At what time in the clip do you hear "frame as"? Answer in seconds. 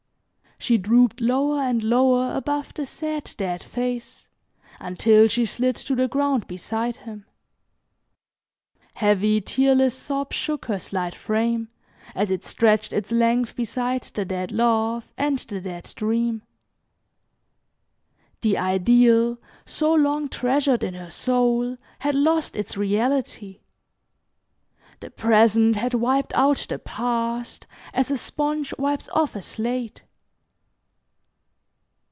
11.15-12.29